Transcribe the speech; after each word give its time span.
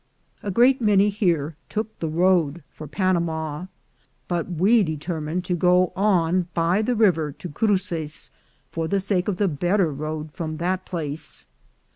A 0.41 0.49
great 0.49 0.81
many 0.81 1.09
here 1.09 1.57
took 1.69 1.99
the 1.99 2.09
road 2.09 2.63
for 2.71 2.87
Panama, 2.87 3.67
but 4.27 4.49
we 4.49 4.81
determined 4.81 5.45
to 5.45 5.55
go 5.55 5.93
on 5.95 6.47
by 6.55 6.81
the 6.81 6.95
river 6.95 7.31
to 7.33 7.47
Cruces, 7.49 8.31
for 8.71 8.87
the 8.87 8.99
sake 8.99 9.27
of 9.27 9.37
the 9.37 9.47
better 9.47 9.91
road 9.91 10.31
from 10.31 10.57
that 10.57 10.87
place. 10.87 11.45